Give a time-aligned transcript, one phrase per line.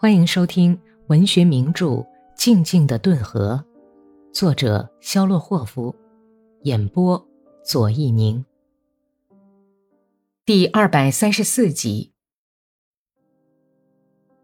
[0.00, 1.86] 欢迎收听文学名著
[2.36, 3.64] 《静静的顿河》，
[4.32, 5.92] 作者肖洛霍夫，
[6.62, 7.20] 演播
[7.64, 8.44] 左一宁。
[10.46, 12.12] 第二百三十四集，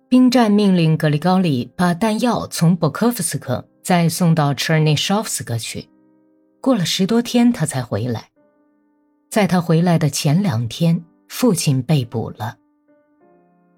[0.08, 5.88] 兵站命令格里高利把弹药从博科夫斯克再送到车尔内绍夫斯克去。
[6.60, 8.28] 过了十多天，他才回来。
[9.30, 12.58] 在他回来的前两天，父亲被捕了。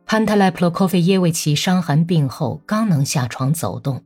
[0.09, 4.05] 潘特莱普洛科菲耶维奇伤寒病后，刚能下床走动。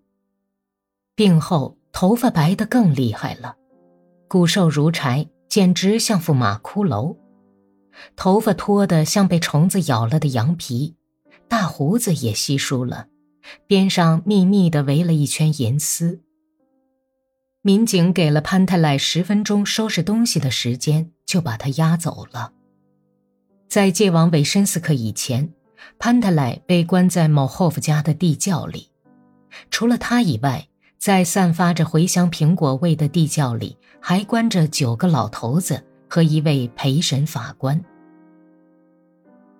[1.14, 3.56] 病后头发白得更厉害了，
[4.27, 7.14] 骨瘦如柴，简直像副马骷髅。
[8.16, 10.96] 头发脱得像被虫子咬了的羊皮，
[11.48, 13.08] 大胡子也稀疏了，
[13.66, 16.22] 边上密密地围了一圈银丝。
[17.60, 22.55] 民警给了潘特莱十分钟收拾东西的时间，就把他押走了。
[23.69, 25.52] 在借往韦申斯克以前。
[25.98, 28.91] 潘特莱被关在某霍夫家的地窖里，
[29.70, 30.67] 除了他以外，
[30.98, 37.83] 在散发着茴香苹果味的地窖里，还关着九个老头子和一位陪审法官。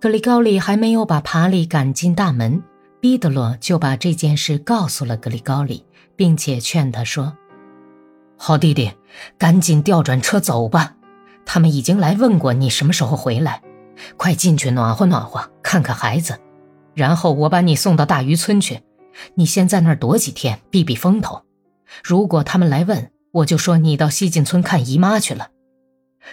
[0.01, 2.63] 格里高利还没有把帕里赶进大门，
[3.01, 5.85] 毕德罗就把这件事告诉了格里高利，
[6.17, 7.37] 并且劝他说
[8.37, 8.91] ：“好弟弟，
[9.37, 10.97] 赶紧调转车走吧，
[11.45, 13.63] 他们已经来问过你什么时候回来。”
[14.17, 16.39] 快进去暖和暖和，看看孩子，
[16.95, 18.83] 然后我把你送到大渔村去。
[19.35, 21.43] 你先在那儿躲几天，避避风头。
[22.03, 25.51] 如果他们来问，我就说你到西进村看姨妈去了。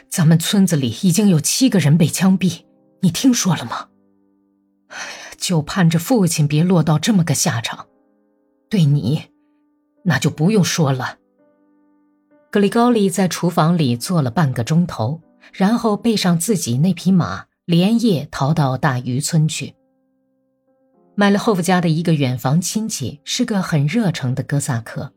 [0.09, 2.61] 咱们村子里已经有七个人被枪毙，
[3.01, 3.87] 你听说了吗？
[5.37, 7.87] 就盼着父亲别落到这么个下场。
[8.69, 9.23] 对你，
[10.03, 11.17] 那就不用说了。
[12.51, 15.21] 格里高利在厨房里坐了半个钟头，
[15.53, 17.47] 然后背上自己那匹马。
[17.67, 19.75] 连夜逃到大渔村去。
[21.15, 25.13] 买了霍夫家的一个远房亲戚，是个很热诚的哥萨克。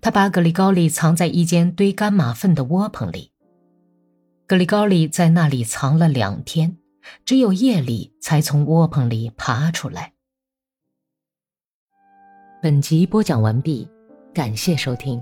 [0.00, 3.32] 他把格里高利藏在一间堆干马粪的窝棚里。
[4.46, 6.76] 格里高利在那里藏了两天，
[7.24, 10.12] 只有夜里才从窝棚里爬出来。
[12.62, 13.88] 本集播讲完毕，
[14.32, 15.20] 感谢收听。